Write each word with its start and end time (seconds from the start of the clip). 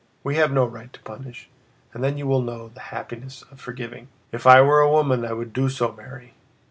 We 0.23 0.35
have 0.37 0.51
no 0.51 0.65
right 0.65 0.91
to 0.93 0.99
punish. 1.03 1.47
And 1.93 2.03
then 2.03 2.17
you 2.17 2.25
will 2.25 2.41
know 2.41 2.69
the 2.69 2.79
happiness 2.89 3.43
of 3.51 3.61
forgiving." 3.61 4.07
"If 4.31 4.47
I 4.47 4.59
were 4.61 4.79
a 4.79 4.89
woman 4.89 5.23
I 5.23 5.33
would 5.33 5.53
do 5.53 5.69
so, 5.69 5.91
Mary. 5.93 6.33